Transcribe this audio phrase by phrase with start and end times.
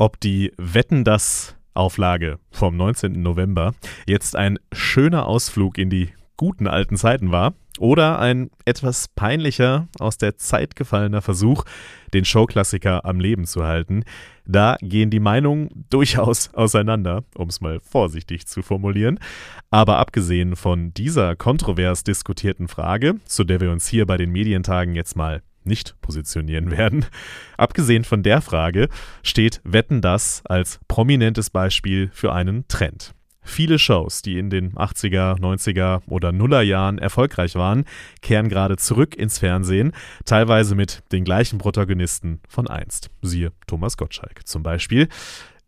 [0.00, 3.20] Ob die Wetten das Auflage vom 19.
[3.20, 3.74] November
[4.06, 10.16] jetzt ein schöner Ausflug in die guten alten Zeiten war oder ein etwas peinlicher, aus
[10.16, 11.64] der Zeit gefallener Versuch,
[12.14, 14.04] den Showklassiker am Leben zu halten.
[14.46, 19.18] Da gehen die Meinungen durchaus auseinander, um es mal vorsichtig zu formulieren.
[19.70, 24.94] Aber abgesehen von dieser kontrovers diskutierten Frage, zu der wir uns hier bei den Medientagen
[24.94, 27.06] jetzt mal nicht positionieren werden.
[27.56, 28.88] Abgesehen von der Frage
[29.22, 33.14] steht Wetten das als prominentes Beispiel für einen Trend.
[33.48, 37.86] Viele Shows, die in den 80er, 90er oder Nuller Jahren erfolgreich waren,
[38.20, 39.92] kehren gerade zurück ins Fernsehen,
[40.26, 43.10] teilweise mit den gleichen Protagonisten von einst.
[43.22, 45.08] Siehe Thomas Gottschalk zum Beispiel.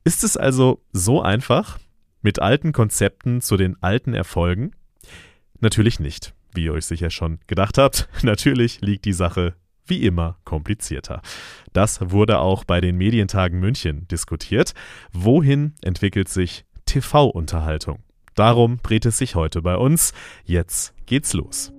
[0.05, 1.78] Ist es also so einfach,
[2.20, 4.73] mit alten Konzepten zu den alten Erfolgen?
[5.61, 8.09] Natürlich nicht, wie ihr euch sicher schon gedacht habt.
[8.23, 9.55] Natürlich liegt die Sache
[9.91, 11.21] wie immer komplizierter.
[11.73, 14.73] Das wurde auch bei den Medientagen München diskutiert.
[15.12, 17.98] Wohin entwickelt sich TV-Unterhaltung.
[18.34, 20.12] Darum dreht es sich heute bei uns.
[20.45, 21.73] Jetzt geht's los.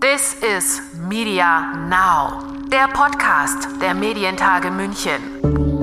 [0.00, 5.73] This is Media Now, der Podcast der Medientage München.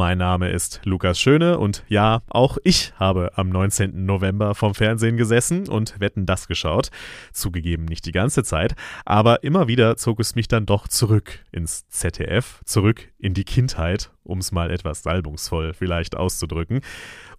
[0.00, 4.06] Mein Name ist Lukas Schöne und ja, auch ich habe am 19.
[4.06, 6.88] November vom Fernsehen gesessen und Wetten das geschaut.
[7.34, 11.86] Zugegeben nicht die ganze Zeit, aber immer wieder zog es mich dann doch zurück ins
[11.88, 16.80] ZDF, zurück in die Kindheit, um es mal etwas salbungsvoll vielleicht auszudrücken.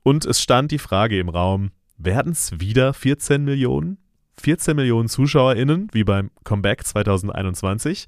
[0.03, 3.97] Und es stand die Frage im Raum, werden es wieder 14 Millionen?
[4.39, 8.05] 14 Millionen ZuschauerInnen, wie beim Comeback 2021?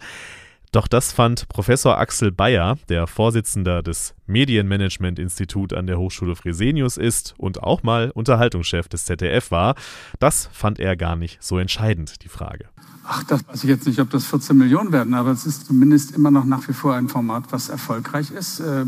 [0.73, 7.35] Doch das fand Professor Axel Bayer, der Vorsitzender des Medienmanagement-Institut an der Hochschule Fresenius ist
[7.38, 9.75] und auch mal Unterhaltungschef des ZDF war,
[10.17, 12.65] das fand er gar nicht so entscheidend, die Frage.
[13.03, 16.15] Ach, das weiß ich jetzt nicht, ob das 14 Millionen werden, aber es ist zumindest
[16.15, 18.59] immer noch nach wie vor ein Format, was erfolgreich ist.
[18.59, 18.83] Äh,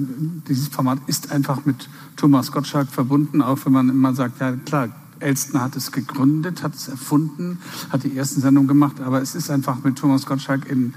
[0.47, 4.89] dieses Format ist einfach mit Thomas Gottschalk verbunden, auch wenn man immer sagt, ja klar,
[5.19, 9.49] Elstner hat es gegründet, hat es erfunden, hat die ersten Sendungen gemacht, aber es ist
[9.49, 10.93] einfach mit Thomas Gottschalk in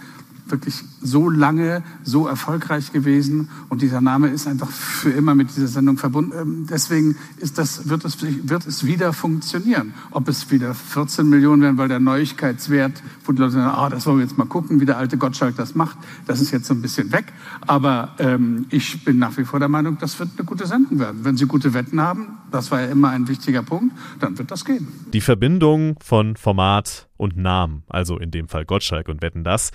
[0.51, 5.69] wirklich so lange so erfolgreich gewesen und dieser Name ist einfach für immer mit dieser
[5.69, 6.33] Sendung verbunden.
[6.39, 9.95] Ähm, deswegen ist das, wird, es, wird es wieder funktionieren.
[10.11, 14.07] Ob es wieder 14 Millionen werden, weil der Neuigkeitswert, wo die Leute sagen, ah, das
[14.07, 16.75] wollen wir jetzt mal gucken, wie der alte Gottschalk das macht, das ist jetzt so
[16.75, 17.33] ein bisschen weg.
[17.67, 21.25] Aber ähm, ich bin nach wie vor der Meinung, das wird eine gute Sendung werden.
[21.25, 24.65] Wenn Sie gute Wetten haben, das war ja immer ein wichtiger Punkt, dann wird das
[24.65, 24.89] gehen.
[25.13, 29.71] Die Verbindung von Format und Namen, also in dem Fall Gottschalk und Wetten das,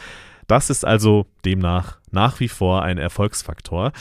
[0.48, 3.92] das ist also demnach nach wie vor ein Erfolgsfaktor.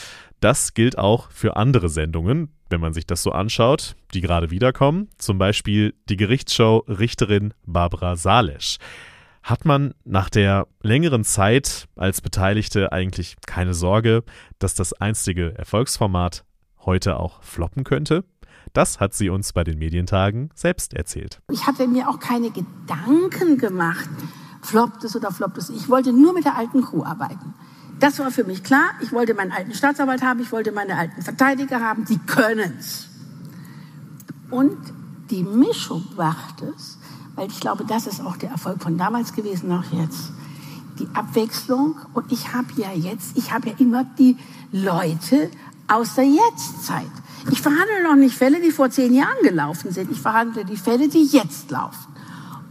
[0.40, 5.08] Das gilt auch für andere Sendungen, wenn man sich das so anschaut, die gerade wiederkommen.
[5.18, 8.78] Zum Beispiel die Gerichtsshow Richterin Barbara Salesch.
[9.42, 14.24] Hat man nach der längeren Zeit als Beteiligte eigentlich keine Sorge,
[14.58, 16.44] dass das einstige Erfolgsformat
[16.80, 18.24] heute auch floppen könnte?
[18.72, 21.40] Das hat sie uns bei den Medientagen selbst erzählt.
[21.50, 24.08] Ich hatte mir auch keine Gedanken gemacht,
[24.62, 25.68] floppt es oder floppt es.
[25.68, 27.54] Ich wollte nur mit der alten Crew arbeiten.
[28.00, 28.90] Das war für mich klar.
[29.00, 32.04] Ich wollte meinen alten Staatsanwalt haben, ich wollte meine alten Verteidiger haben.
[32.06, 33.08] Die können's.
[34.50, 34.76] Und
[35.30, 36.98] die Mischung macht es,
[37.34, 40.32] weil ich glaube, das ist auch der Erfolg von damals gewesen, auch jetzt.
[40.98, 41.96] Die Abwechslung.
[42.12, 44.36] Und ich habe ja jetzt, ich habe ja immer die
[44.72, 45.50] Leute
[45.88, 47.21] aus der Jetztzeit.
[47.50, 50.10] Ich verhandle noch nicht Fälle, die vor zehn Jahren gelaufen sind.
[50.10, 52.14] Ich verhandle die Fälle, die jetzt laufen.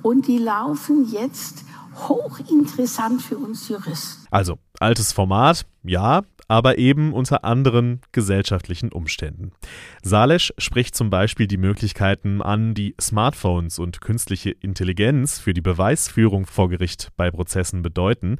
[0.01, 1.65] Und die laufen jetzt
[1.95, 4.25] hochinteressant für uns Juristen.
[4.31, 9.51] Also, altes Format, ja, aber eben unter anderen gesellschaftlichen Umständen.
[10.03, 16.45] Salesch spricht zum Beispiel die Möglichkeiten an, die Smartphones und künstliche Intelligenz für die Beweisführung
[16.45, 18.37] vor Gericht bei Prozessen bedeuten.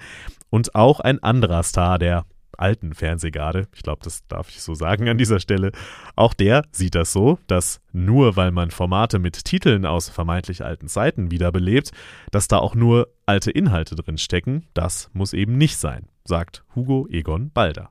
[0.50, 2.26] Und auch ein anderer Star der
[2.58, 5.72] alten Fernsehgarde, ich glaube, das darf ich so sagen an dieser Stelle,
[6.16, 10.88] auch der sieht das so, dass nur weil man Formate mit Titeln aus vermeintlich alten
[10.88, 11.92] Zeiten wiederbelebt,
[12.32, 17.08] dass da auch nur alte Inhalte drin stecken, das muss eben nicht sein, sagt Hugo
[17.10, 17.90] Egon Balder.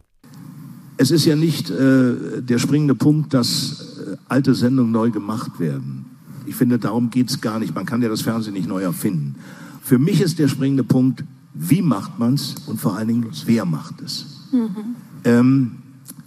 [0.96, 6.04] Es ist ja nicht äh, der springende Punkt, dass äh, alte Sendungen neu gemacht werden.
[6.46, 7.74] Ich finde, darum geht es gar nicht.
[7.74, 9.36] Man kann ja das Fernsehen nicht neu erfinden.
[9.82, 11.24] Für mich ist der springende Punkt,
[11.54, 14.39] wie macht man es und vor allen Dingen, wer macht es?
[14.52, 14.96] Mhm.
[15.24, 15.72] Ähm,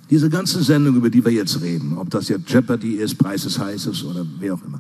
[0.10, 3.58] diese ganze Sendung, über die wir jetzt reden, ob das jetzt Jeopardy ist, Preis ist
[3.60, 4.80] heißes oder wer auch immer,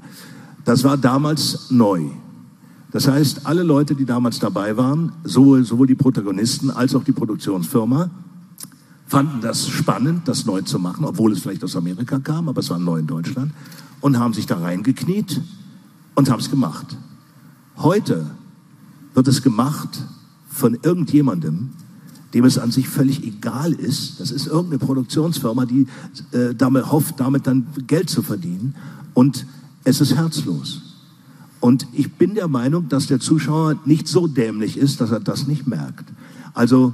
[0.65, 2.03] das war damals neu.
[2.91, 7.11] Das heißt, alle Leute, die damals dabei waren, sowohl, sowohl die Protagonisten als auch die
[7.11, 8.11] Produktionsfirma,
[9.07, 12.69] fanden das spannend, das neu zu machen, obwohl es vielleicht aus Amerika kam, aber es
[12.69, 13.51] war neu in Deutschland,
[14.01, 15.41] und haben sich da reingekniet
[16.13, 16.97] und habe es gemacht.
[17.77, 18.29] Heute
[19.13, 20.03] wird es gemacht
[20.47, 21.71] von irgendjemandem,
[22.33, 24.19] dem es an sich völlig egal ist.
[24.19, 25.87] Das ist irgendeine Produktionsfirma, die
[26.31, 28.75] äh, damit hofft, damit dann Geld zu verdienen.
[29.13, 29.45] Und
[29.83, 30.81] es ist herzlos.
[31.59, 35.47] Und ich bin der Meinung, dass der Zuschauer nicht so dämlich ist, dass er das
[35.47, 36.11] nicht merkt.
[36.53, 36.93] Also,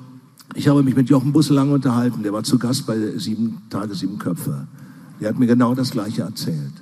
[0.56, 2.24] ich habe mich mit Jochen Busse lange unterhalten.
[2.24, 4.68] Der war zu Gast bei Sieben Tage, Sieben Köpfe.
[5.20, 6.74] Der hat mir genau das Gleiche erzählt.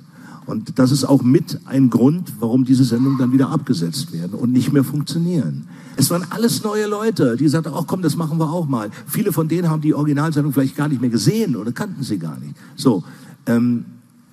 [0.48, 4.50] Und das ist auch mit ein Grund, warum diese Sendungen dann wieder abgesetzt werden und
[4.50, 5.68] nicht mehr funktionieren.
[5.96, 8.88] Es waren alles neue Leute, die sagten, ach komm, das machen wir auch mal.
[9.06, 12.38] Viele von denen haben die Originalsendung vielleicht gar nicht mehr gesehen oder kannten sie gar
[12.38, 12.54] nicht.
[12.76, 13.04] So,
[13.44, 13.84] ähm,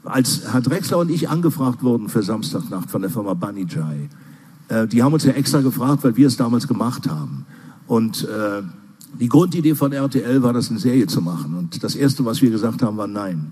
[0.05, 4.07] als Herr Drexler und ich angefragt wurden für Samstagnacht von der Firma Bunny Jai,
[4.69, 7.45] äh, die haben uns ja extra gefragt, weil wir es damals gemacht haben.
[7.87, 8.61] Und äh,
[9.19, 11.55] die Grundidee von RTL war, das in Serie zu machen.
[11.55, 13.51] Und das Erste, was wir gesagt haben, war Nein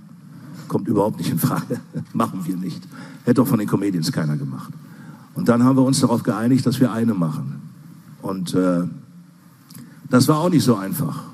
[0.73, 1.79] kommt überhaupt nicht in Frage.
[2.13, 2.81] machen wir nicht.
[3.25, 4.73] Hätte auch von den Comedians keiner gemacht.
[5.35, 7.61] Und dann haben wir uns darauf geeinigt, dass wir eine machen.
[8.23, 8.81] Und äh,
[10.09, 11.25] das war auch nicht so einfach.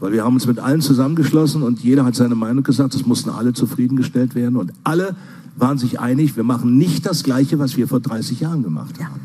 [0.00, 3.30] Weil wir haben uns mit allen zusammengeschlossen und jeder hat seine Meinung gesagt, es mussten
[3.30, 4.56] alle zufriedengestellt werden.
[4.56, 5.14] Und alle
[5.56, 9.20] waren sich einig, wir machen nicht das Gleiche, was wir vor 30 Jahren gemacht haben.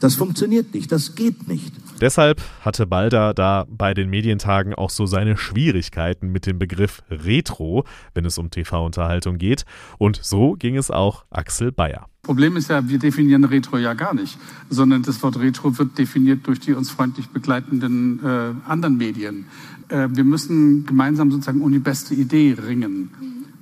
[0.00, 1.72] Das funktioniert nicht, das geht nicht.
[2.00, 7.84] Deshalb hatte Balda da bei den Medientagen auch so seine Schwierigkeiten mit dem Begriff Retro,
[8.14, 9.64] wenn es um TV-Unterhaltung geht.
[9.98, 12.06] Und so ging es auch Axel Bayer.
[12.22, 14.38] Problem ist ja, wir definieren Retro ja gar nicht,
[14.70, 19.46] sondern das Wort Retro wird definiert durch die uns freundlich begleitenden äh, anderen Medien.
[19.88, 23.10] Äh, wir müssen gemeinsam sozusagen um die beste Idee ringen.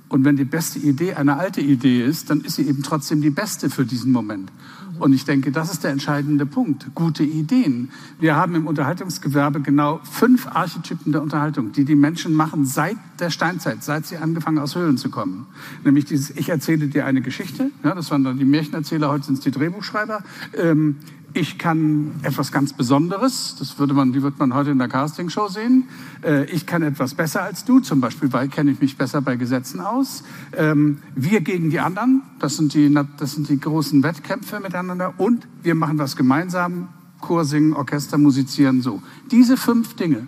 [0.09, 3.29] Und wenn die beste Idee eine alte Idee ist, dann ist sie eben trotzdem die
[3.29, 4.51] beste für diesen Moment.
[4.99, 6.87] Und ich denke, das ist der entscheidende Punkt.
[6.95, 7.89] Gute Ideen.
[8.19, 13.29] Wir haben im Unterhaltungsgewerbe genau fünf Archetypen der Unterhaltung, die die Menschen machen seit der
[13.29, 15.47] Steinzeit, seit sie angefangen aus Höhlen zu kommen.
[15.83, 17.71] Nämlich dieses, ich erzähle dir eine Geschichte.
[17.83, 20.23] Ja, das waren dann die Märchenerzähler, heute sind es die Drehbuchschreiber.
[20.55, 20.97] Ähm,
[21.37, 25.47] ich kann etwas ganz Besonderes, das würde man, die wird man heute in der Castingshow
[25.47, 25.87] sehen.
[26.23, 29.79] Äh, ich kann etwas besser als du, zum Beispiel kenne ich mich besser bei Gesetzen
[29.79, 30.23] aus.
[30.55, 35.13] Ähm, wir gegen die anderen, das sind die, das sind die großen Wettkämpfe miteinander.
[35.17, 36.89] Und wir machen was gemeinsam,
[37.21, 39.01] Chor singen, Orchester musizieren, so.
[39.31, 40.27] Diese fünf Dinge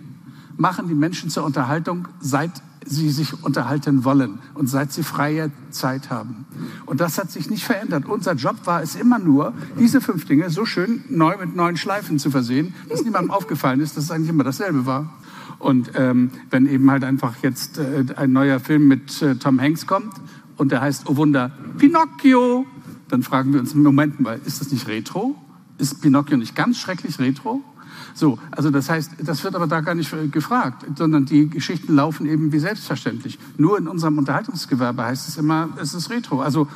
[0.56, 2.52] machen die Menschen zur Unterhaltung seit
[2.86, 6.46] sie sich unterhalten wollen und seit sie freie Zeit haben.
[6.86, 8.06] Und das hat sich nicht verändert.
[8.06, 12.18] Unser Job war es immer nur, diese fünf Dinge so schön neu mit neuen Schleifen
[12.18, 15.12] zu versehen, dass niemandem aufgefallen ist, dass es eigentlich immer dasselbe war.
[15.58, 19.86] Und ähm, wenn eben halt einfach jetzt äh, ein neuer Film mit äh, Tom Hanks
[19.86, 20.14] kommt
[20.56, 22.64] und der heißt, oh Wunder, Pinocchio,
[23.08, 25.36] dann fragen wir uns, Moment mal, ist das nicht Retro?
[25.76, 27.62] Ist Pinocchio nicht ganz schrecklich Retro?
[28.14, 32.26] So, also das heißt, das wird aber da gar nicht gefragt, sondern die Geschichten laufen
[32.26, 33.38] eben wie selbstverständlich.
[33.56, 36.40] Nur in unserem Unterhaltungsgewerbe heißt es immer, es ist Retro.
[36.40, 36.68] Also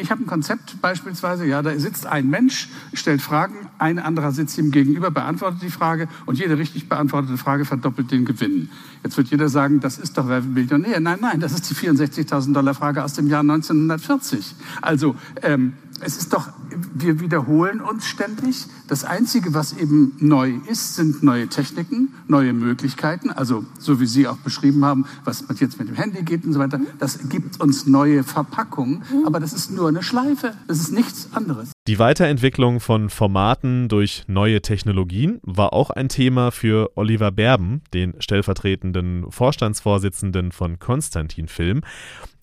[0.00, 4.56] ich habe ein Konzept beispielsweise, ja, da sitzt ein Mensch, stellt Fragen, ein anderer sitzt
[4.58, 8.70] ihm gegenüber, beantwortet die Frage und jede richtig beantwortete Frage verdoppelt den Gewinn.
[9.02, 11.00] Jetzt wird jeder sagen, das ist doch Wer Millionär.
[11.00, 14.54] Nein, nein, das ist die 64.000 Dollar Frage aus dem Jahr 1940.
[14.82, 16.48] Also ähm, es ist doch,
[16.94, 18.66] wir wiederholen uns ständig.
[18.88, 23.30] Das Einzige, was eben neu ist, sind neue Techniken, neue Möglichkeiten.
[23.30, 26.58] Also, so wie Sie auch beschrieben haben, was jetzt mit dem Handy geht und so
[26.58, 26.80] weiter.
[26.98, 29.02] Das gibt uns neue Verpackungen.
[29.26, 30.54] Aber das ist nur eine Schleife.
[30.66, 31.72] Das ist nichts anderes.
[31.86, 38.14] Die Weiterentwicklung von Formaten durch neue Technologien war auch ein Thema für Oliver Berben, den
[38.20, 41.80] stellvertretenden Vorstandsvorsitzenden von Konstantin Film.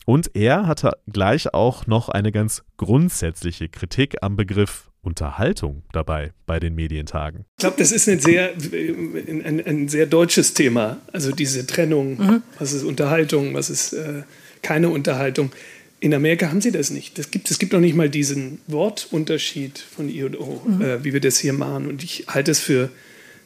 [0.05, 6.59] Und er hatte gleich auch noch eine ganz grundsätzliche Kritik am Begriff Unterhaltung dabei bei
[6.59, 7.45] den Medientagen.
[7.57, 10.97] Ich glaube, das ist ein sehr, ein, ein, sehr deutsches Thema.
[11.11, 12.43] Also diese Trennung, mhm.
[12.59, 14.23] was ist Unterhaltung, was ist äh,
[14.61, 15.51] keine Unterhaltung.
[15.99, 17.17] In Amerika haben sie das nicht.
[17.19, 20.81] Es gibt, es gibt noch nicht mal diesen Wortunterschied von I und O, mhm.
[20.81, 21.87] äh, wie wir das hier machen.
[21.87, 22.89] Und ich halte es für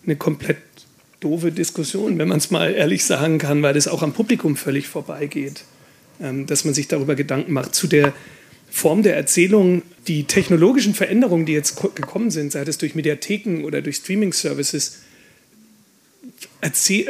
[0.06, 0.58] eine komplett
[1.20, 4.88] doofe Diskussion, wenn man es mal ehrlich sagen kann, weil das auch am Publikum völlig
[4.88, 5.66] vorbeigeht.
[6.22, 7.74] Ähm, dass man sich darüber Gedanken macht.
[7.74, 8.14] Zu der
[8.70, 13.82] Form der Erzählung, die technologischen Veränderungen, die jetzt gekommen sind, sei es durch Mediatheken oder
[13.82, 15.00] durch Streaming-Services,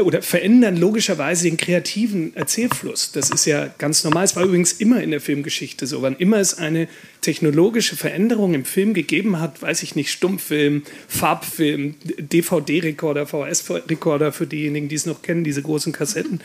[0.03, 3.11] oder verändern logischerweise den kreativen Erzählfluss.
[3.11, 4.25] Das ist ja ganz normal.
[4.25, 6.01] Es war übrigens immer in der Filmgeschichte so.
[6.01, 6.87] Wann immer es eine
[7.21, 14.87] technologische Veränderung im Film gegeben hat, weiß ich nicht, Stummfilm, Farbfilm, DVD-Rekorder, VS-Rekorder für diejenigen,
[14.87, 16.41] die es noch kennen, diese großen Kassetten.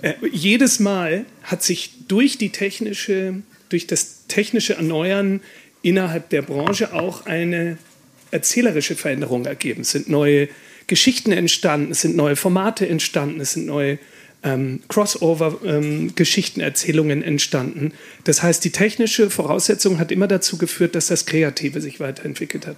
[0.00, 5.40] Äh, jedes Mal hat sich durch die technische, durch das technische Erneuern
[5.82, 7.78] innerhalb der Branche auch eine
[8.30, 9.82] erzählerische Veränderung ergeben.
[9.82, 10.48] Es sind neue
[10.88, 14.00] Geschichten entstanden, es sind neue Formate entstanden, es sind neue
[14.42, 17.92] ähm, Crossover-Geschichtenerzählungen ähm, entstanden.
[18.24, 22.76] Das heißt, die technische Voraussetzung hat immer dazu geführt, dass das Kreative sich weiterentwickelt hat.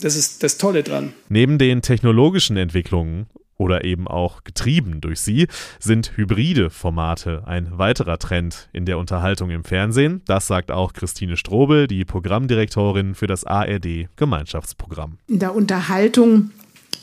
[0.00, 1.12] Das ist das Tolle dran.
[1.28, 3.26] Neben den technologischen Entwicklungen
[3.56, 5.46] oder eben auch getrieben durch sie,
[5.78, 10.22] sind hybride Formate ein weiterer Trend in der Unterhaltung im Fernsehen.
[10.26, 15.18] Das sagt auch Christine Strobel, die Programmdirektorin für das ARD Gemeinschaftsprogramm.
[15.28, 16.50] In der Unterhaltung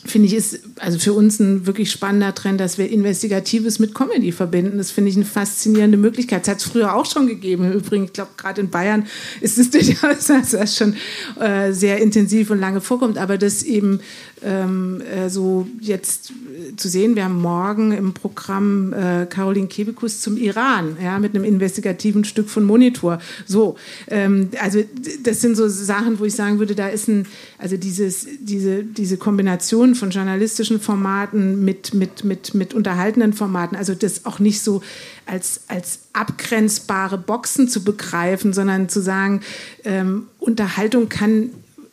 [0.04, 4.32] finde ich, ist also für uns ein wirklich spannender Trend, dass wir Investigatives mit Comedy
[4.32, 4.78] verbinden.
[4.78, 6.42] Das finde ich eine faszinierende Möglichkeit.
[6.42, 7.70] Das hat es früher auch schon gegeben.
[7.72, 9.06] Übrigens, ich glaube, gerade in Bayern
[9.40, 10.94] ist es durchaus, dass das schon
[11.38, 13.18] äh, sehr intensiv und lange vorkommt.
[13.18, 14.00] Aber das eben
[14.42, 20.20] ähm, äh, so jetzt äh, zu sehen, wir haben morgen im Programm äh, Caroline Kebekus
[20.20, 23.18] zum Iran, ja, mit einem investigativen Stück von Monitor.
[23.46, 23.76] So,
[24.08, 24.82] ähm, also
[25.22, 27.26] das sind so Sachen, wo ich sagen würde, da ist ein,
[27.58, 33.94] also dieses, diese, diese Kombination von journalistischen Formaten mit, mit, mit, mit unterhaltenden Formaten, also
[33.94, 34.82] das auch nicht so
[35.26, 39.42] als, als abgrenzbare Boxen zu begreifen, sondern zu sagen,
[39.84, 41.50] ähm, Unterhaltung kann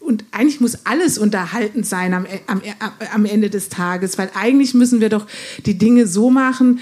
[0.08, 2.62] und eigentlich muss alles unterhaltend sein am, am,
[3.14, 5.28] am Ende des Tages, weil eigentlich müssen wir doch
[5.66, 6.80] die Dinge so machen,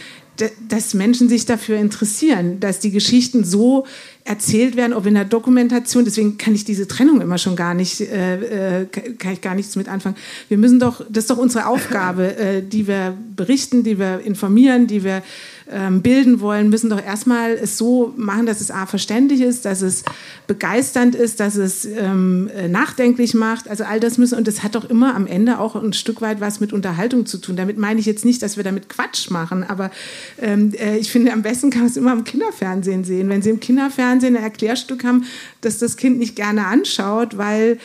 [0.67, 3.86] dass Menschen sich dafür interessieren, dass die Geschichten so
[4.25, 6.03] erzählt werden, ob in der Dokumentation.
[6.03, 8.86] Deswegen kann ich diese Trennung immer schon gar nicht, äh, äh
[9.17, 10.17] kann ich gar nichts mit anfangen.
[10.50, 14.88] Wir müssen doch, das ist doch unsere Aufgabe, äh, die wir berichten, die wir informieren,
[14.88, 15.24] die wir
[15.72, 19.81] ähm, bilden wollen, müssen doch erstmal es so machen, dass es A, verständlich ist, dass
[19.81, 20.03] es
[20.48, 23.67] begeisternd ist, dass es ähm, äh, nachdenklich macht.
[23.67, 26.39] Also all das müssen, und das hat doch immer am Ende auch ein Stück weit
[26.39, 27.55] was mit Unterhaltung zu tun.
[27.55, 29.91] Damit meine ich jetzt nicht, dass wir damit Quatsch machen, aber
[30.39, 33.29] ähm, äh, ich finde, am besten kann man es immer im Kinderfernsehen sehen.
[33.29, 35.25] Wenn Sie im Kinderfernsehen ein Erklärstück haben,
[35.62, 37.79] dass das Kind nicht gerne anschaut, weil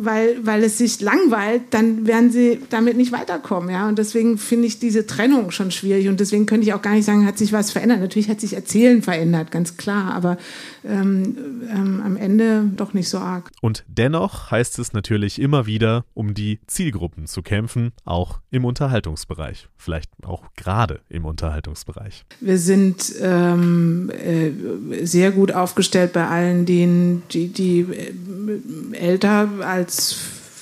[0.00, 3.68] weil, weil es sich langweilt, dann werden sie damit nicht weiterkommen.
[3.70, 3.88] Ja?
[3.88, 6.08] Und deswegen finde ich diese Trennung schon schwierig.
[6.08, 8.00] Und deswegen könnte ich auch gar nicht sagen, hat sich was verändert.
[8.00, 10.14] Natürlich hat sich Erzählen verändert, ganz klar.
[10.14, 10.38] Aber
[10.84, 11.36] ähm,
[11.70, 13.50] ähm, am Ende doch nicht so arg.
[13.60, 19.68] Und dennoch heißt es natürlich immer wieder, um die Zielgruppen zu kämpfen, auch im Unterhaltungsbereich.
[19.76, 22.24] Vielleicht auch gerade im Unterhaltungsbereich.
[22.40, 30.14] Wir sind ähm, äh, sehr gut aufgestellt bei allen denen, die, die äh, älter als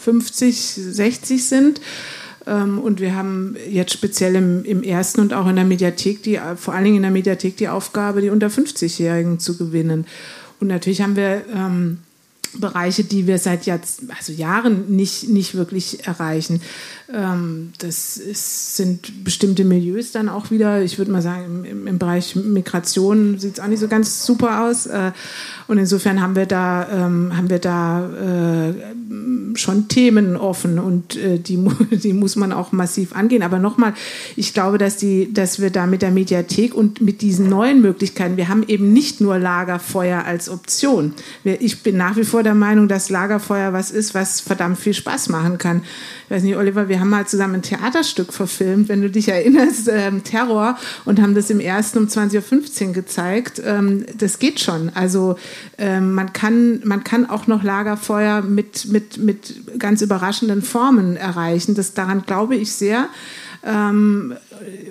[0.03, 1.81] 50, 60 sind.
[2.47, 6.41] Ähm, und wir haben jetzt speziell im, im, ersten und auch in der Mediathek, die,
[6.57, 10.07] vor allen Dingen in der Mediathek, die Aufgabe, die unter 50-Jährigen zu gewinnen.
[10.61, 11.99] Und natürlich haben wir ähm,
[12.61, 13.81] Bereiche, die wir seit Jahr,
[14.17, 16.61] also Jahren nicht, nicht wirklich erreichen.
[17.13, 20.83] Ähm, das ist, sind bestimmte Milieus dann auch wieder.
[20.83, 24.65] Ich würde mal sagen, im, im Bereich Migration sieht es auch nicht so ganz super
[24.65, 24.87] aus.
[24.87, 25.13] Äh,
[25.69, 28.75] und insofern haben wir da, ähm, haben wir da äh,
[29.57, 31.59] schon Themen offen und äh, die,
[31.91, 33.43] die muss man auch massiv angehen.
[33.43, 33.95] Aber nochmal,
[34.35, 38.37] ich glaube, dass, die, dass wir da mit der Mediathek und mit diesen neuen Möglichkeiten,
[38.37, 41.15] wir haben eben nicht nur Lagerfeuer als Option.
[41.45, 45.29] Ich bin nach wie vor der Meinung, dass Lagerfeuer was ist, was verdammt viel Spaß
[45.29, 45.83] machen kann.
[46.25, 49.89] Ich weiß nicht, Oliver, wir haben mal zusammen ein Theaterstück verfilmt, wenn du dich erinnerst,
[49.89, 53.61] ähm, Terror, und haben das im ersten um 20.15 Uhr gezeigt.
[53.65, 54.93] Ähm, das geht schon.
[54.95, 55.37] Also
[55.77, 61.75] ähm, man, kann, man kann auch noch Lagerfeuer mit, mit, mit ganz überraschenden Formen erreichen.
[61.75, 63.09] Das, daran glaube ich sehr.
[63.67, 64.35] Ähm,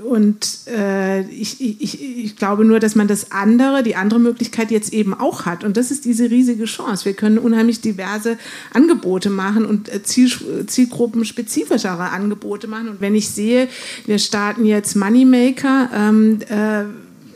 [0.03, 4.93] und äh, ich, ich, ich glaube nur, dass man das andere, die andere Möglichkeit jetzt
[4.93, 5.63] eben auch hat.
[5.63, 7.05] Und das ist diese riesige Chance.
[7.05, 8.37] Wir können unheimlich diverse
[8.73, 10.29] Angebote machen und äh, Ziel,
[10.67, 12.89] zielgruppenspezifischere Angebote machen.
[12.89, 13.69] Und wenn ich sehe,
[14.05, 16.83] wir starten jetzt Moneymaker, ähm, äh,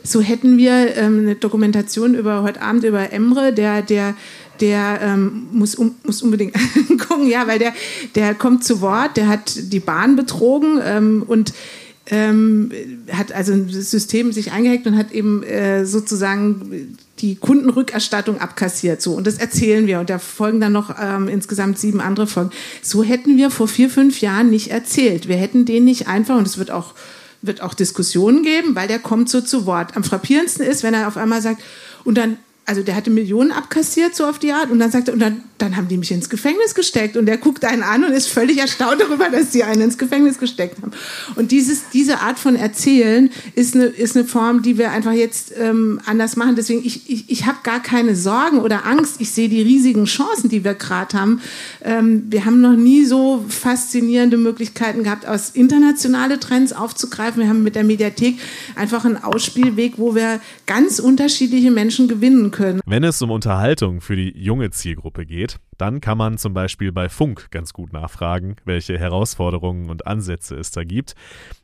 [0.02, 4.14] so hätten wir ähm, eine Dokumentation über heute Abend über Emre, der, der
[4.60, 6.54] der ähm, muss, um, muss unbedingt
[7.08, 7.72] gucken, ja, weil der,
[8.14, 11.52] der kommt zu Wort, der hat die Bahn betrogen ähm, und
[12.06, 12.70] ähm,
[13.12, 19.00] hat also das System sich eingehackt und hat eben äh, sozusagen die Kundenrückerstattung abkassiert.
[19.00, 20.00] So, und das erzählen wir.
[20.00, 22.50] Und da folgen dann noch ähm, insgesamt sieben andere Folgen.
[22.82, 25.28] So hätten wir vor vier, fünf Jahren nicht erzählt.
[25.28, 26.94] Wir hätten den nicht einfach, und es wird auch,
[27.42, 29.96] wird auch Diskussionen geben, weil der kommt so zu Wort.
[29.96, 31.62] Am frappierendsten ist, wenn er auf einmal sagt,
[32.04, 32.38] und dann
[32.70, 34.70] also der hatte Millionen abkassiert, so auf die Art.
[34.70, 37.16] Und dann sagt er, und dann, dann haben die mich ins Gefängnis gesteckt.
[37.16, 40.38] Und der guckt einen an und ist völlig erstaunt darüber, dass die einen ins Gefängnis
[40.38, 40.92] gesteckt haben.
[41.34, 45.52] Und dieses, diese Art von Erzählen ist eine, ist eine Form, die wir einfach jetzt
[45.58, 46.54] ähm, anders machen.
[46.54, 49.16] Deswegen, ich, ich, ich habe gar keine Sorgen oder Angst.
[49.18, 51.40] Ich sehe die riesigen Chancen, die wir gerade haben.
[51.82, 57.42] Ähm, wir haben noch nie so faszinierende Möglichkeiten gehabt, aus internationale Trends aufzugreifen.
[57.42, 58.38] Wir haben mit der Mediathek
[58.76, 62.80] einfach einen Ausspielweg, wo wir ganz unterschiedliche Menschen gewinnen können können.
[62.86, 67.08] Wenn es um Unterhaltung für die junge Zielgruppe geht, dann kann man zum Beispiel bei
[67.08, 71.14] Funk ganz gut nachfragen, welche Herausforderungen und Ansätze es da gibt.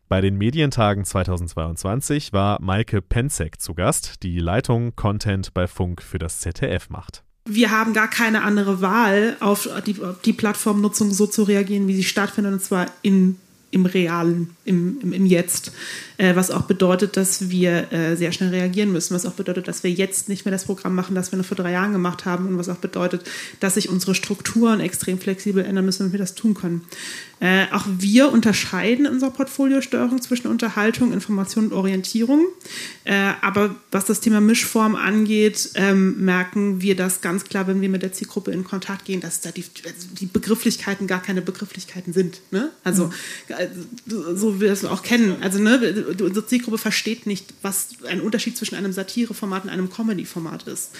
[0.08, 6.18] Bei den Medientagen 2022 war Maike Penzek zu Gast, die Leitung Content bei Funk für
[6.18, 11.44] das ZDF macht wir haben gar keine andere Wahl, auf die, die Plattformnutzung so zu
[11.44, 13.38] reagieren, wie sie stattfindet, und zwar in
[13.76, 15.70] im Realen, im, im, im Jetzt.
[16.16, 19.84] Äh, was auch bedeutet, dass wir äh, sehr schnell reagieren müssen, was auch bedeutet, dass
[19.84, 22.48] wir jetzt nicht mehr das Programm machen, das wir noch vor drei Jahren gemacht haben
[22.48, 23.22] und was auch bedeutet,
[23.60, 26.82] dass sich unsere Strukturen extrem flexibel ändern müssen, damit wir das tun können.
[27.38, 32.46] Äh, auch wir unterscheiden in unserer Portfoliosteuerung zwischen Unterhaltung, Information und Orientierung.
[33.04, 37.90] Äh, aber was das Thema Mischform angeht, ähm, merken wir das ganz klar, wenn wir
[37.90, 42.14] mit der Zielgruppe in Kontakt gehen, dass da die, also die Begrifflichkeiten gar keine Begrifflichkeiten
[42.14, 42.40] sind.
[42.52, 42.70] Ne?
[42.84, 43.12] Also,
[43.48, 43.66] äh,
[44.06, 45.36] so wie wir es auch kennen.
[45.42, 50.66] Also, ne, unsere Zielgruppe versteht nicht, was ein Unterschied zwischen einem Satireformat und einem Comedy-Format
[50.68, 50.92] ist.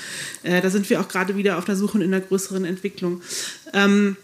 [0.43, 3.23] Äh, da sind wir auch gerade wieder auf der Suche in einer größeren Entwicklung.
[3.73, 4.17] Ähm,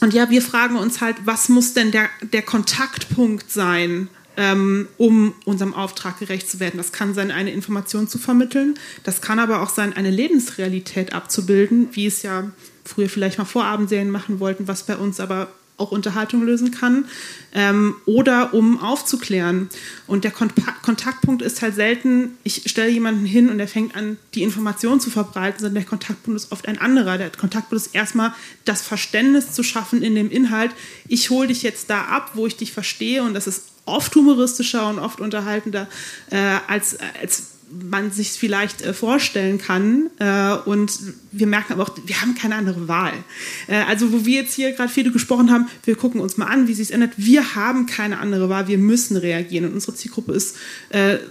[0.00, 5.34] und ja, wir fragen uns halt, was muss denn der, der Kontaktpunkt sein, ähm, um
[5.44, 6.76] unserem Auftrag gerecht zu werden.
[6.76, 8.74] Das kann sein, eine Information zu vermitteln.
[9.02, 12.50] Das kann aber auch sein, eine Lebensrealität abzubilden, wie es ja
[12.84, 17.06] früher vielleicht mal Vorabendserien machen wollten, was bei uns aber auch Unterhaltung lösen kann,
[17.54, 19.68] ähm, oder um aufzuklären.
[20.06, 24.42] Und der Kontaktpunkt ist halt selten, ich stelle jemanden hin und er fängt an, die
[24.42, 27.18] Information zu verbreiten, sondern der Kontaktpunkt ist oft ein anderer.
[27.18, 30.70] Der Kontaktpunkt ist erstmal das Verständnis zu schaffen in dem Inhalt.
[31.08, 34.88] Ich hole dich jetzt da ab, wo ich dich verstehe und das ist oft humoristischer
[34.88, 35.86] und oft unterhaltender
[36.30, 40.10] äh, als, als man sich vielleicht äh, vorstellen kann.
[40.18, 40.92] Äh, und
[41.32, 43.12] wir merken aber auch, wir haben keine andere Wahl.
[43.66, 46.68] Äh, also wo wir jetzt hier gerade viele gesprochen haben, wir gucken uns mal an,
[46.68, 47.12] wie sich es ändert.
[47.16, 49.66] Wir haben keine andere Wahl, wir müssen reagieren.
[49.66, 50.56] Und unsere Zielgruppe ist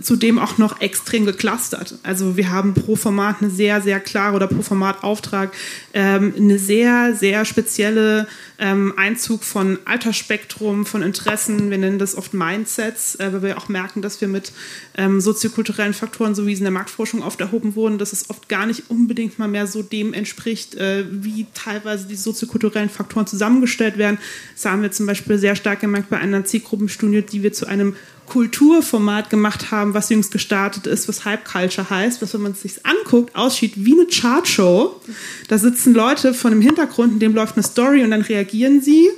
[0.01, 1.97] zudem auch noch extrem geclustert.
[2.03, 5.53] Also wir haben pro Format eine sehr, sehr klare oder pro Format Auftrag
[5.93, 8.27] ähm, eine sehr, sehr spezielle
[8.59, 13.67] ähm, Einzug von Altersspektrum, von Interessen, wir nennen das oft Mindsets, äh, weil wir auch
[13.67, 14.51] merken, dass wir mit
[14.97, 18.47] ähm, soziokulturellen Faktoren, so wie sie in der Marktforschung oft erhoben wurden, dass es oft
[18.49, 23.97] gar nicht unbedingt mal mehr so dem entspricht, äh, wie teilweise die soziokulturellen Faktoren zusammengestellt
[23.97, 24.19] werden.
[24.53, 27.95] Das haben wir zum Beispiel sehr stark gemerkt bei einer Zielgruppenstudie, die wir zu einem
[28.25, 32.61] Kulturformat gemacht haben, was jüngst gestartet ist, was Hype Culture heißt, was, wenn man es
[32.61, 34.99] sich anguckt, aussieht wie eine Chartshow.
[35.47, 39.09] Da sitzen Leute von dem Hintergrund, in dem läuft eine Story und dann reagieren sie.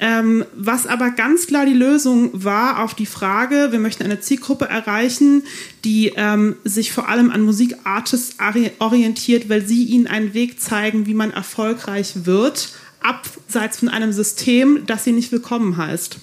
[0.00, 4.66] Ähm, was aber ganz klar die Lösung war auf die Frage, wir möchten eine Zielgruppe
[4.66, 5.42] erreichen,
[5.84, 8.36] die ähm, sich vor allem an Musikartists
[8.78, 14.84] orientiert, weil sie ihnen einen Weg zeigen, wie man erfolgreich wird, abseits von einem System,
[14.86, 16.18] das sie nicht willkommen heißt.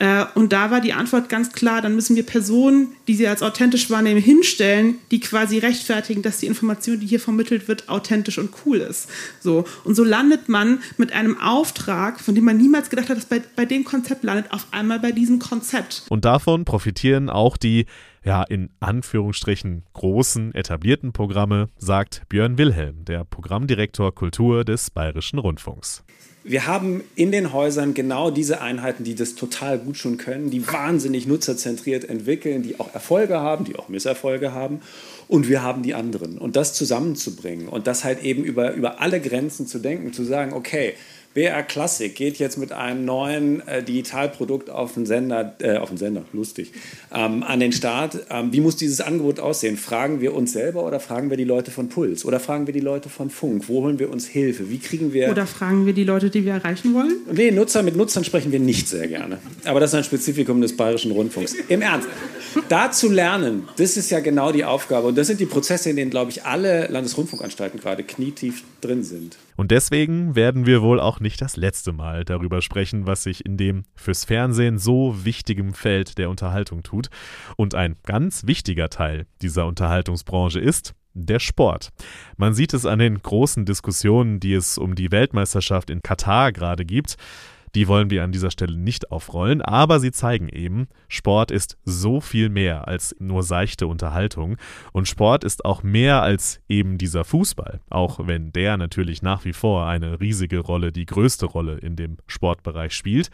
[0.00, 3.42] Äh, und da war die Antwort ganz klar, dann müssen wir Personen, die sie als
[3.42, 8.50] authentisch wahrnehmen, hinstellen, die quasi rechtfertigen, dass die Information, die hier vermittelt wird, authentisch und
[8.64, 9.08] cool ist.
[9.40, 9.64] So.
[9.84, 13.42] Und so landet man mit einem Auftrag, von dem man niemals gedacht hat, dass bei,
[13.54, 16.02] bei dem Konzept landet, auf einmal bei diesem Konzept.
[16.08, 17.84] Und davon profitieren auch die
[18.24, 26.04] ja, in Anführungsstrichen großen, etablierten Programme, sagt Björn Wilhelm, der Programmdirektor Kultur des Bayerischen Rundfunks
[26.42, 30.66] wir haben in den Häusern genau diese Einheiten, die das total gut schon können, die
[30.66, 34.80] wahnsinnig nutzerzentriert entwickeln, die auch Erfolge haben, die auch Misserfolge haben.
[35.28, 36.38] Und wir haben die anderen.
[36.38, 40.54] Und das zusammenzubringen und das halt eben über, über alle Grenzen zu denken, zu sagen,
[40.54, 40.94] okay,
[41.32, 45.96] BR Classic geht jetzt mit einem neuen äh, Digitalprodukt auf den Sender, äh, auf den
[45.96, 46.72] Sender, lustig,
[47.14, 48.26] ähm, an den Start.
[48.30, 49.76] Ähm, wie muss dieses Angebot aussehen?
[49.76, 52.24] Fragen wir uns selber oder fragen wir die Leute von Puls?
[52.24, 53.68] Oder fragen wir die Leute von Funk?
[53.68, 54.70] Wo holen wir uns Hilfe?
[54.70, 55.30] Wie kriegen wir...
[55.30, 57.18] Oder fragen wir die Leute, die wir erreichen wollen?
[57.32, 59.38] Nee, Nutzer, mit Nutzern sprechen wir nicht sehr gerne.
[59.64, 61.54] Aber das ist ein Spezifikum des Bayerischen Rundfunks.
[61.68, 62.08] Im Ernst,
[62.68, 65.06] da zu lernen, das ist ja genau die Aufgabe.
[65.06, 69.36] Und das sind die Prozesse, in denen, glaube ich, alle Landesrundfunkanstalten gerade knietief drin sind.
[69.56, 73.56] Und deswegen werden wir wohl auch nicht das letzte Mal darüber sprechen, was sich in
[73.56, 77.08] dem fürs Fernsehen so wichtigem Feld der Unterhaltung tut.
[77.56, 81.90] Und ein ganz wichtiger Teil dieser Unterhaltungsbranche ist, der Sport.
[82.36, 86.84] Man sieht es an den großen Diskussionen, die es um die Weltmeisterschaft in Katar gerade
[86.84, 87.16] gibt.
[87.74, 92.20] Die wollen wir an dieser Stelle nicht aufrollen, aber sie zeigen eben, Sport ist so
[92.20, 94.56] viel mehr als nur seichte Unterhaltung
[94.92, 99.52] und Sport ist auch mehr als eben dieser Fußball, auch wenn der natürlich nach wie
[99.52, 103.30] vor eine riesige Rolle, die größte Rolle in dem Sportbereich spielt.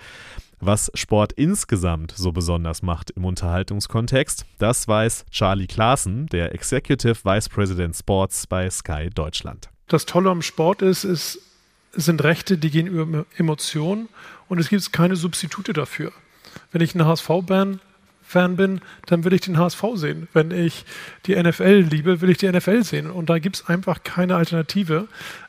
[0.58, 7.48] Was Sport insgesamt so besonders macht im Unterhaltungskontext, das weiß Charlie Klaassen, der Executive Vice
[7.48, 9.68] President Sports bei Sky Deutschland.
[9.88, 11.38] Das Tolle am Sport ist, ist
[11.96, 14.08] sind Rechte, die gehen über Emotionen
[14.48, 16.12] und es gibt keine Substitute dafür.
[16.72, 17.80] Wenn ich einen HSV-Fan
[18.26, 20.26] Fan bin, dann will ich den HSV sehen.
[20.32, 20.84] Wenn ich
[21.26, 23.08] die NFL liebe, will ich die NFL sehen.
[23.08, 25.06] Und da gibt es einfach keine Alternative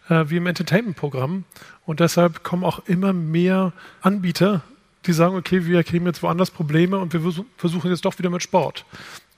[0.09, 1.43] äh, wie im Entertainment-Programm.
[1.87, 4.61] Und deshalb kommen auch immer mehr Anbieter,
[5.07, 7.21] die sagen, okay, wir kriegen jetzt woanders Probleme und wir
[7.57, 8.85] versuchen jetzt doch wieder mit Sport.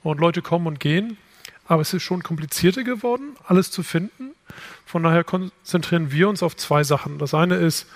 [0.02, 1.16] Und Leute kommen und gehen.
[1.70, 4.32] Aber es ist schon komplizierter geworden, alles zu finden.
[4.84, 7.18] Von daher konzentrieren wir uns auf zwei Sachen.
[7.18, 7.86] Das eine ist,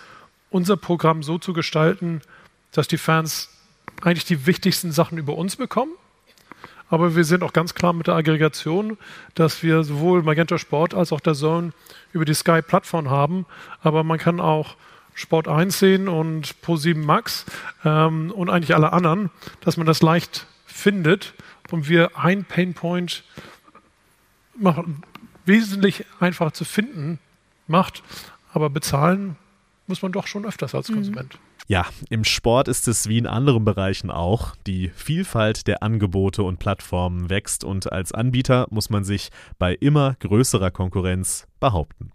[0.49, 2.23] unser Programm so zu gestalten,
[2.71, 3.51] dass die Fans
[4.01, 5.91] eigentlich die wichtigsten Sachen über uns bekommen.
[6.89, 8.97] Aber wir sind auch ganz klar mit der Aggregation,
[9.35, 11.73] dass wir sowohl Magenta Sport als auch der Zone
[12.13, 13.45] über die Sky-Plattform haben.
[13.83, 14.77] Aber man kann auch
[15.15, 17.45] Sport 1 sehen und Pro7 Max
[17.85, 19.31] ähm, und eigentlich alle anderen,
[19.63, 21.35] dass man das leicht findet
[21.73, 23.25] und wir ein Painpoint
[25.45, 27.19] wesentlich einfacher zu finden
[27.67, 28.03] macht.
[28.53, 29.37] Aber bezahlen
[29.87, 30.95] muss man doch schon öfters als mhm.
[30.95, 31.39] Konsument.
[31.67, 34.55] Ja, im Sport ist es wie in anderen Bereichen auch.
[34.67, 40.15] Die Vielfalt der Angebote und Plattformen wächst und als Anbieter muss man sich bei immer
[40.21, 42.11] größerer Konkurrenz behaupten.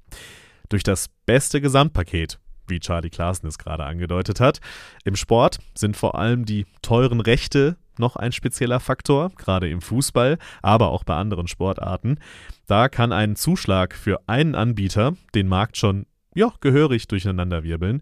[0.69, 4.59] Durch das beste Gesamtpaket, wie Charlie Klaassen es gerade angedeutet hat.
[5.03, 10.37] Im Sport sind vor allem die teuren Rechte noch ein spezieller Faktor, gerade im Fußball,
[10.61, 12.19] aber auch bei anderen Sportarten.
[12.65, 18.01] Da kann ein Zuschlag für einen Anbieter den Markt schon ja, gehörig durcheinanderwirbeln.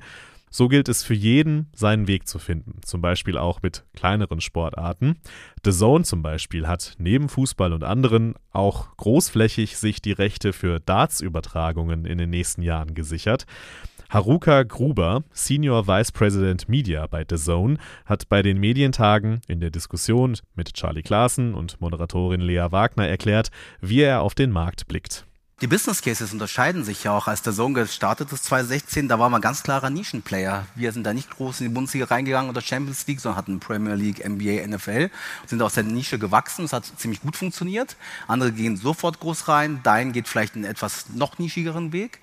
[0.49, 5.17] So gilt es für jeden, seinen Weg zu finden, zum Beispiel auch mit kleineren Sportarten.
[5.63, 10.79] The Zone zum Beispiel hat neben Fußball und anderen auch großflächig sich die Rechte für
[10.79, 13.45] Darts-Übertragungen in den nächsten Jahren gesichert.
[14.09, 19.69] Haruka Gruber, Senior Vice President Media bei The Zone, hat bei den Medientagen in der
[19.69, 23.49] Diskussion mit Charlie Klaassen und Moderatorin Lea Wagner erklärt,
[23.81, 25.25] wie er auf den Markt blickt.
[25.59, 27.27] Die Business Cases unterscheiden sich ja auch.
[27.27, 30.67] Als der Sohn gestartet ist 2016, da war man ganz klarer Nischenplayer.
[30.75, 33.95] Wir sind da nicht groß in die Bundesliga reingegangen oder Champions League, sondern hatten Premier
[33.95, 35.09] League, NBA, NFL,
[35.47, 36.65] sind aus der Nische gewachsen.
[36.65, 37.97] Es hat ziemlich gut funktioniert.
[38.27, 39.79] Andere gehen sofort groß rein.
[39.81, 42.19] Dein geht vielleicht einen etwas noch nischigeren Weg.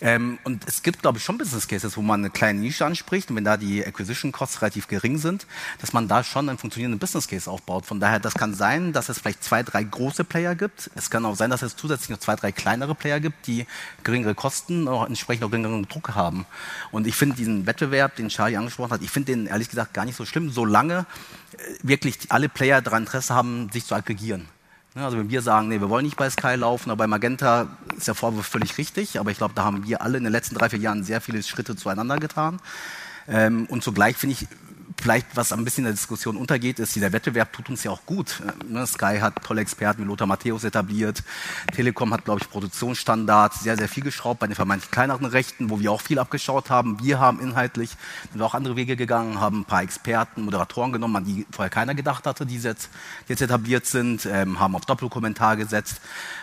[0.00, 3.30] Ähm, und es gibt, glaube ich, schon Business Cases, wo man eine kleine Nische anspricht
[3.30, 5.46] und wenn da die Acquisition Costs relativ gering sind,
[5.80, 7.86] dass man da schon einen funktionierenden Business Case aufbaut.
[7.86, 10.90] Von daher, das kann sein, dass es vielleicht zwei, drei große Player gibt.
[10.94, 13.66] Es kann auch sein, dass es zusätzlich noch zwei, drei kleinere Player gibt, die
[14.02, 16.46] geringere Kosten und entsprechend auch geringeren Druck haben.
[16.90, 20.04] Und ich finde diesen Wettbewerb, den Charlie angesprochen hat, ich finde den ehrlich gesagt gar
[20.04, 21.06] nicht so schlimm, solange
[21.52, 24.48] äh, wirklich alle Player daran Interesse haben, sich zu aggregieren.
[24.94, 28.08] Also wenn wir sagen, nee, wir wollen nicht bei Sky laufen, aber bei Magenta ist
[28.08, 29.20] der Vorwurf völlig richtig.
[29.20, 31.42] Aber ich glaube, da haben wir alle in den letzten drei, vier Jahren sehr viele
[31.42, 32.60] Schritte zueinander getan.
[33.28, 34.48] Ähm, und zugleich finde ich,
[35.00, 38.04] vielleicht, was ein bisschen in der Diskussion untergeht, ist, dieser Wettbewerb tut uns ja auch
[38.06, 38.42] gut.
[38.68, 41.22] Ne, Sky hat tolle Experten wie Lothar Matthäus etabliert.
[41.74, 45.80] Telekom hat, glaube ich, Produktionsstandards, sehr, sehr viel geschraubt bei den vermeintlich kleineren Rechten, wo
[45.80, 47.02] wir auch viel abgeschaut haben.
[47.02, 47.90] Wir haben inhaltlich
[48.32, 51.94] sind auch andere Wege gegangen, haben ein paar Experten, Moderatoren genommen, an die vorher keiner
[51.94, 52.90] gedacht hatte, die jetzt,
[53.26, 56.00] die jetzt etabliert sind, ähm, haben auf Doppelkommentar gesetzt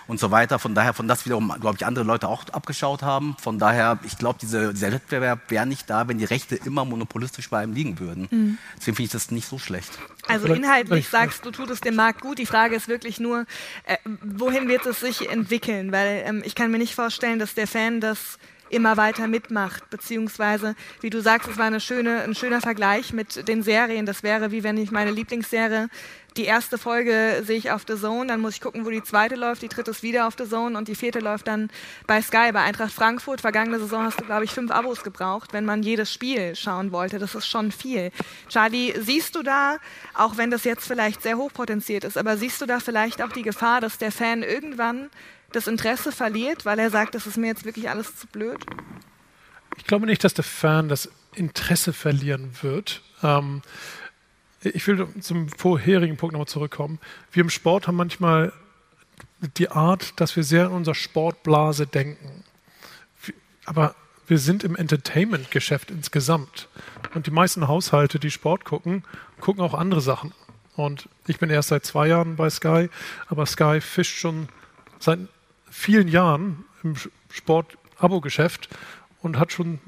[0.07, 0.59] und so weiter.
[0.59, 3.35] Von daher, von das wiederum, glaube ich, andere Leute auch abgeschaut haben.
[3.39, 7.49] Von daher, ich glaube, diese, dieser Wettbewerb wäre nicht da, wenn die Rechte immer monopolistisch
[7.49, 8.27] bei einem liegen würden.
[8.31, 8.46] Mhm.
[8.77, 9.91] Deswegen finde ich das nicht so schlecht.
[10.27, 12.37] Also inhaltlich sagst du, tut es dem Markt gut.
[12.37, 13.45] Die Frage ist wirklich nur,
[13.83, 15.91] äh, wohin wird es sich entwickeln?
[15.91, 18.37] Weil ähm, ich kann mir nicht vorstellen, dass der Fan das
[18.69, 19.89] immer weiter mitmacht.
[19.89, 24.05] Beziehungsweise, wie du sagst, es war eine schöne, ein schöner Vergleich mit den Serien.
[24.05, 25.89] Das wäre wie wenn ich meine Lieblingsserie
[26.37, 29.35] die erste Folge sehe ich auf The Zone, dann muss ich gucken, wo die zweite
[29.35, 31.69] läuft, die dritte ist wieder auf The Zone und die vierte läuft dann
[32.05, 32.51] bei Sky.
[32.53, 36.13] Bei Eintracht Frankfurt, vergangene Saison hast du, glaube ich, fünf Abos gebraucht, wenn man jedes
[36.13, 37.19] Spiel schauen wollte.
[37.19, 38.11] Das ist schon viel.
[38.49, 39.77] Charlie, siehst du da,
[40.13, 43.43] auch wenn das jetzt vielleicht sehr hochpotenziert ist, aber siehst du da vielleicht auch die
[43.43, 45.09] Gefahr, dass der Fan irgendwann
[45.51, 48.63] das Interesse verliert, weil er sagt, das ist mir jetzt wirklich alles zu blöd?
[49.77, 53.01] Ich glaube nicht, dass der Fan das Interesse verlieren wird.
[53.23, 53.61] Ähm,
[54.73, 56.99] ich will zum vorherigen Punkt nochmal zurückkommen.
[57.31, 58.53] Wir im Sport haben manchmal
[59.57, 62.43] die Art, dass wir sehr in unserer Sportblase denken.
[63.65, 63.95] Aber
[64.27, 66.67] wir sind im Entertainment-Geschäft insgesamt.
[67.13, 69.03] Und die meisten Haushalte, die Sport gucken,
[69.39, 70.33] gucken auch andere Sachen.
[70.75, 72.89] Und ich bin erst seit zwei Jahren bei Sky,
[73.27, 74.47] aber Sky fischt schon
[74.99, 75.19] seit
[75.69, 76.95] vielen Jahren im
[77.29, 78.69] Sport-Abo-Geschäft
[79.21, 79.79] und hat schon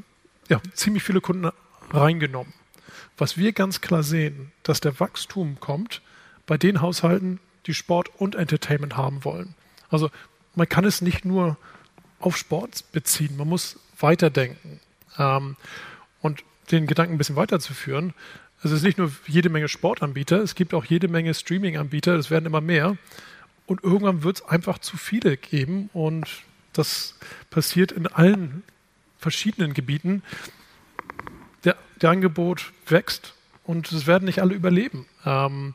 [0.48, 1.52] ja, ziemlich viele Kunden
[1.92, 2.54] reingenommen.
[3.18, 6.02] Was wir ganz klar sehen, dass der Wachstum kommt
[6.46, 9.54] bei den Haushalten, die Sport und Entertainment haben wollen.
[9.90, 10.10] Also
[10.56, 11.58] man kann es nicht nur
[12.20, 14.80] auf Sport beziehen, man muss weiterdenken.
[15.18, 15.56] Ähm,
[16.22, 18.14] und den Gedanken ein bisschen weiterzuführen,
[18.62, 22.46] es ist nicht nur jede Menge Sportanbieter, es gibt auch jede Menge Streaming-Anbieter, es werden
[22.46, 22.98] immer mehr.
[23.68, 26.28] Und irgendwann wird es einfach zu viele geben und
[26.74, 27.16] das
[27.50, 28.64] passiert in allen
[29.18, 30.24] verschiedenen Gebieten
[32.02, 33.34] der, Angebot wächst
[33.64, 35.06] und es werden nicht alle überleben.
[35.26, 35.74] Ähm,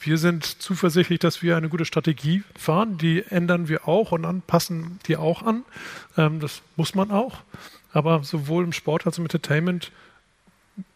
[0.00, 2.96] wir sind zuversichtlich, dass wir eine gute Strategie fahren.
[2.96, 5.64] Die ändern wir auch und anpassen die auch an.
[6.16, 7.42] Ähm, das muss man auch.
[7.92, 9.92] Aber sowohl im Sport als auch im Entertainment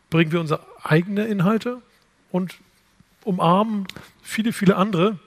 [0.09, 1.83] bringen wir unsere eigenen Inhalte
[2.31, 2.57] und
[3.25, 3.87] umarmen
[4.23, 5.19] viele, viele andere,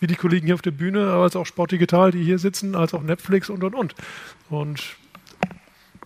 [0.00, 2.94] wie die Kollegen hier auf der Bühne, als auch Sport Digital, die hier sitzen, als
[2.94, 3.94] auch Netflix und, und, und.
[4.48, 4.96] Und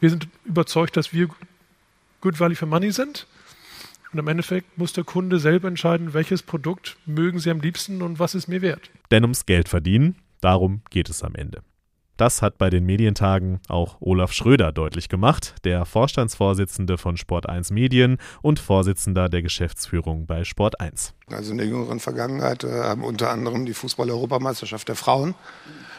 [0.01, 1.29] wir sind überzeugt, dass wir
[2.21, 3.27] Good Value for Money sind
[4.13, 8.19] und im Endeffekt muss der Kunde selber entscheiden, welches Produkt mögen sie am liebsten und
[8.19, 8.91] was ist mir wert.
[9.11, 11.63] Denn ums Geld verdienen, darum geht es am Ende.
[12.21, 17.71] Das hat bei den Medientagen auch Olaf Schröder deutlich gemacht, der Vorstandsvorsitzende von Sport 1
[17.71, 21.15] Medien und Vorsitzender der Geschäftsführung bei Sport 1.
[21.31, 25.35] Also in der jüngeren Vergangenheit äh, haben unter anderem die Fußball-Europameisterschaft der Frauen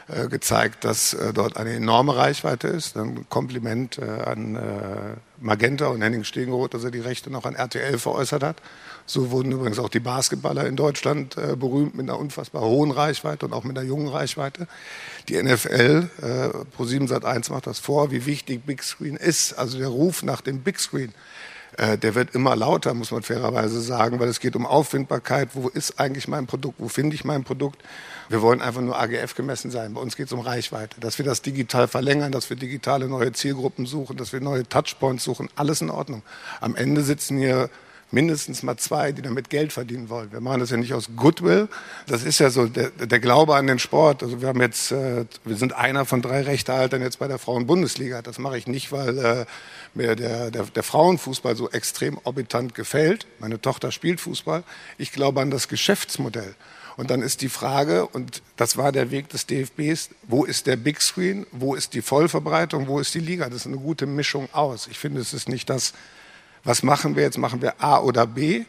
[0.09, 2.97] äh, gezeigt, dass äh, dort eine enorme Reichweite ist.
[2.97, 7.55] Ein Kompliment äh, an äh, Magenta und Henning Stegenroth, dass er die Rechte noch an
[7.55, 8.61] RTL veräußert hat.
[9.11, 13.45] So wurden übrigens auch die Basketballer in Deutschland äh, berühmt mit einer unfassbar hohen Reichweite
[13.45, 14.69] und auch mit einer jungen Reichweite.
[15.27, 19.51] Die NFL, äh, Pro7 Sat1 macht das vor, wie wichtig Big Screen ist.
[19.59, 21.13] Also der Ruf nach dem Big Screen,
[21.75, 25.49] äh, der wird immer lauter, muss man fairerweise sagen, weil es geht um Auffindbarkeit.
[25.55, 26.75] Wo ist eigentlich mein Produkt?
[26.79, 27.83] Wo finde ich mein Produkt?
[28.29, 29.93] Wir wollen einfach nur AGF gemessen sein.
[29.93, 31.01] Bei uns geht es um Reichweite.
[31.01, 35.25] Dass wir das digital verlängern, dass wir digitale neue Zielgruppen suchen, dass wir neue Touchpoints
[35.25, 36.23] suchen, alles in Ordnung.
[36.61, 37.69] Am Ende sitzen hier
[38.11, 40.31] mindestens mal zwei, die damit Geld verdienen wollen.
[40.31, 41.67] Wir machen das ja nicht aus Goodwill.
[42.07, 44.23] Das ist ja so der, der Glaube an den Sport.
[44.23, 48.21] Also wir haben jetzt, äh, wir sind einer von drei Rechtehaltern jetzt bei der Frauenbundesliga.
[48.21, 49.45] Das mache ich nicht, weil äh,
[49.93, 53.27] mir der, der, der Frauenfußball so extrem orbitant gefällt.
[53.39, 54.63] Meine Tochter spielt Fußball.
[54.97, 56.55] Ich glaube an das Geschäftsmodell.
[56.97, 60.75] Und dann ist die Frage, und das war der Weg des DFBs, wo ist der
[60.75, 63.45] Big Screen, wo ist die Vollverbreitung, wo ist die Liga?
[63.45, 64.87] Das ist eine gute Mischung aus.
[64.87, 65.93] Ich finde, es ist nicht das,
[66.63, 67.37] was machen wir jetzt?
[67.37, 68.65] Machen wir A oder B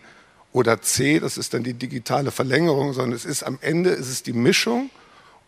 [0.53, 1.21] oder C?
[1.21, 4.91] Das ist dann die digitale Verlängerung, sondern es ist am Ende ist die Mischung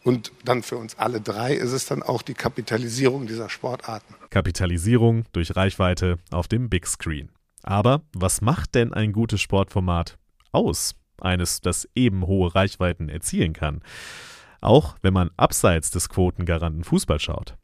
[0.04, 4.14] und dann für uns alle drei ist es dann auch die Kapitalisierung dieser Sportarten.
[4.30, 7.30] Kapitalisierung durch Reichweite auf dem Big Screen.
[7.62, 10.18] Aber was macht denn ein gutes Sportformat
[10.52, 10.94] aus?
[11.20, 13.80] Eines, das eben hohe Reichweiten erzielen kann.
[14.60, 17.56] Auch wenn man abseits des Quotengaranten Fußball schaut.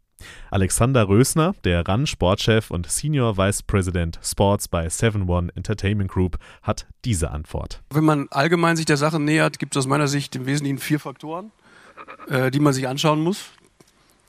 [0.51, 7.31] Alexander Rösner, der RAN-Sportchef und Senior Vice President Sports bei 7-One Entertainment Group, hat diese
[7.31, 7.83] Antwort.
[7.91, 11.01] Wenn man allgemein sich der Sache nähert, gibt es aus meiner Sicht im Wesentlichen vier
[11.01, 11.51] Faktoren,
[12.29, 13.51] äh, die man sich anschauen muss.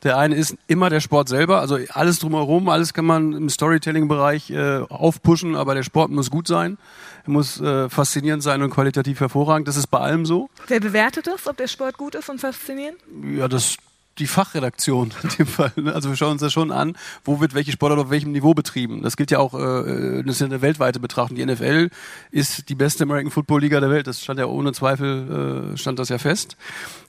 [0.04, 4.50] Der eine ist immer der Sport selber, also alles drumherum, alles kann man im Storytelling-Bereich
[4.50, 6.80] äh, aufpushen, aber der Sport muss gut sein,
[7.24, 9.68] er muss äh, faszinierend sein und qualitativ hervorragend.
[9.68, 10.50] Das ist bei allem so.
[10.68, 12.98] Wer bewertet das, ob der Sport gut ist und faszinierend?
[13.38, 13.78] Ja, das
[14.18, 15.72] die Fachredaktion in dem Fall.
[15.76, 15.94] Ne?
[15.94, 19.02] Also wir schauen uns das schon an, wo wird welche Sportart auf welchem Niveau betrieben.
[19.02, 21.38] Das gilt ja auch, äh, das ist ja eine weltweite Betrachtung.
[21.38, 21.90] Die NFL
[22.32, 24.08] ist die beste American Football Liga der Welt.
[24.08, 26.58] Das stand ja ohne Zweifel, äh, stand das ja fest.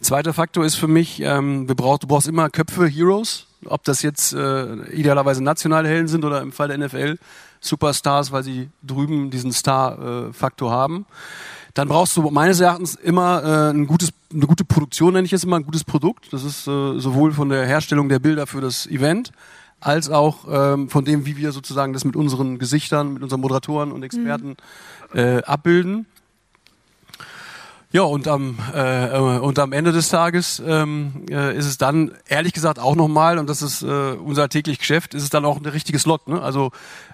[0.00, 3.46] Zweiter Faktor ist für mich, ähm, wir brauch, du brauchst immer Köpfe, Heroes.
[3.66, 7.18] Ob das jetzt äh, idealerweise nationale Helden sind oder im Fall der NFL
[7.60, 11.06] Superstars, weil sie drüben diesen Star-Faktor äh, haben
[11.74, 15.44] dann brauchst du meines Erachtens immer äh, ein gutes, eine gute Produktion, nenne ich es
[15.44, 16.32] immer, ein gutes Produkt.
[16.32, 19.32] Das ist äh, sowohl von der Herstellung der Bilder für das Event,
[19.80, 23.90] als auch ähm, von dem, wie wir sozusagen das mit unseren Gesichtern, mit unseren Moderatoren
[23.90, 24.56] und Experten
[25.12, 25.18] mhm.
[25.18, 26.06] äh, abbilden.
[27.94, 32.54] Ja, und am, äh, und am Ende des Tages ähm, äh, ist es dann, ehrlich
[32.54, 35.66] gesagt, auch nochmal, und das ist äh, unser täglich Geschäft, ist es dann auch ein
[35.66, 36.26] richtiges Lot.
[36.26, 36.40] Ne?
[36.40, 36.70] Also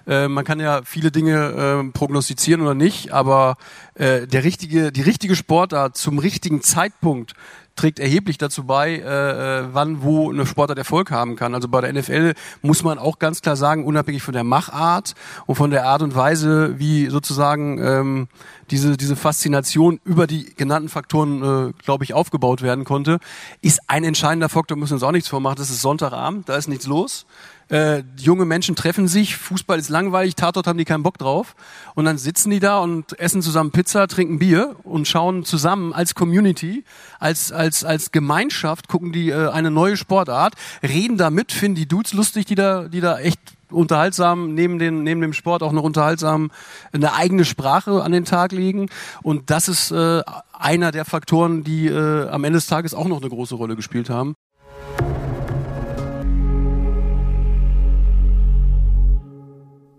[0.07, 3.57] äh, man kann ja viele Dinge äh, prognostizieren oder nicht, aber
[3.95, 7.33] äh, der richtige, die richtige Sportart zum richtigen Zeitpunkt
[7.75, 11.55] trägt erheblich dazu bei, äh, äh, wann wo eine Sportart Erfolg haben kann.
[11.55, 15.55] Also bei der NFL muss man auch ganz klar sagen, unabhängig von der Machart und
[15.55, 18.27] von der Art und Weise, wie sozusagen ähm,
[18.71, 23.19] diese, diese Faszination über die genannten Faktoren, äh, glaube ich, aufgebaut werden konnte,
[23.61, 26.67] ist ein entscheidender Faktor, müssen wir uns auch nichts vormachen, das ist Sonntagabend, da ist
[26.67, 27.25] nichts los.
[27.69, 31.55] Äh, junge Menschen treffen sich, Fußball ist langweilig, Tatort haben die keinen Bock drauf.
[31.93, 36.15] Und dann sitzen die da und essen zusammen Pizza, trinken Bier und schauen zusammen als
[36.15, 36.83] Community,
[37.19, 41.87] als, als, als Gemeinschaft, gucken die äh, eine neue Sportart, reden da mit, finden die
[41.87, 43.39] Dudes lustig, die da, die da echt
[43.71, 46.49] unterhaltsam neben, den, neben dem Sport auch noch unterhaltsam
[46.91, 48.89] eine eigene Sprache an den Tag legen.
[49.21, 50.23] Und das ist äh,
[50.57, 54.09] einer der Faktoren, die äh, am Ende des Tages auch noch eine große Rolle gespielt
[54.09, 54.35] haben.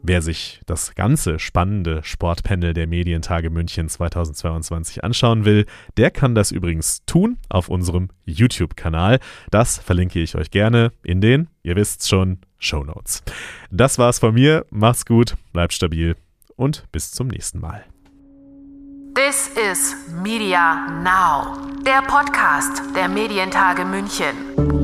[0.03, 5.67] Wer sich das ganze spannende Sportpanel der Medientage München 2022 anschauen will,
[5.99, 9.21] der kann das übrigens tun auf unserem YouTube-Kanal.
[9.51, 13.23] Das verlinke ich euch gerne in den, ihr wisst schon, Show Notes.
[13.71, 14.65] Das war's von mir.
[14.71, 16.17] Macht's gut, bleibt stabil
[16.57, 17.85] und bis zum nächsten Mal.
[19.15, 24.80] This is Media Now, der Podcast der Medientage München.